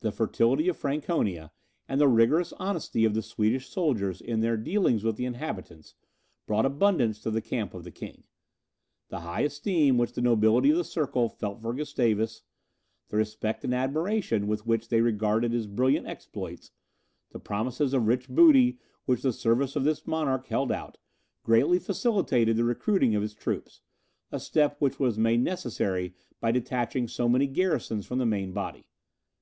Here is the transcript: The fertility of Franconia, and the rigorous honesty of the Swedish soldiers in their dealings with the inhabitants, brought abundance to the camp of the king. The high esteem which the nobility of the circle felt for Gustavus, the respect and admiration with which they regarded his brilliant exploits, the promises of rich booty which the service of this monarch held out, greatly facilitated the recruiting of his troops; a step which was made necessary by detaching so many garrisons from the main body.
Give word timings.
The 0.00 0.12
fertility 0.12 0.68
of 0.68 0.76
Franconia, 0.76 1.50
and 1.88 1.98
the 1.98 2.06
rigorous 2.06 2.52
honesty 2.58 3.06
of 3.06 3.14
the 3.14 3.22
Swedish 3.22 3.70
soldiers 3.70 4.20
in 4.20 4.40
their 4.40 4.58
dealings 4.58 5.04
with 5.04 5.16
the 5.16 5.24
inhabitants, 5.24 5.94
brought 6.46 6.66
abundance 6.66 7.18
to 7.20 7.30
the 7.30 7.40
camp 7.40 7.72
of 7.72 7.82
the 7.82 7.90
king. 7.90 8.24
The 9.08 9.20
high 9.20 9.40
esteem 9.40 9.96
which 9.96 10.12
the 10.12 10.20
nobility 10.20 10.68
of 10.68 10.76
the 10.76 10.84
circle 10.84 11.30
felt 11.30 11.62
for 11.62 11.72
Gustavus, 11.72 12.42
the 13.08 13.16
respect 13.16 13.64
and 13.64 13.74
admiration 13.74 14.48
with 14.48 14.66
which 14.66 14.88
they 14.90 15.00
regarded 15.00 15.52
his 15.52 15.66
brilliant 15.66 16.06
exploits, 16.06 16.70
the 17.30 17.40
promises 17.40 17.94
of 17.94 18.06
rich 18.06 18.28
booty 18.28 18.78
which 19.06 19.22
the 19.22 19.32
service 19.32 19.76
of 19.76 19.84
this 19.84 20.06
monarch 20.06 20.44
held 20.48 20.70
out, 20.72 20.98
greatly 21.42 21.78
facilitated 21.78 22.58
the 22.58 22.64
recruiting 22.64 23.14
of 23.14 23.22
his 23.22 23.32
troops; 23.32 23.80
a 24.30 24.38
step 24.38 24.76
which 24.78 25.00
was 25.00 25.16
made 25.18 25.40
necessary 25.40 26.14
by 26.38 26.50
detaching 26.52 27.08
so 27.08 27.30
many 27.30 27.46
garrisons 27.46 28.04
from 28.04 28.18
the 28.18 28.26
main 28.26 28.52
body. 28.52 28.84